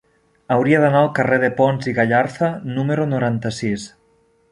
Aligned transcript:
Hauria 0.53 0.77
d'anar 0.83 1.01
al 1.01 1.09
carrer 1.19 1.37
de 1.43 1.49
Pons 1.59 1.89
i 1.91 1.93
Gallarza 1.97 2.49
número 2.79 3.07
noranta-sis. 3.13 3.85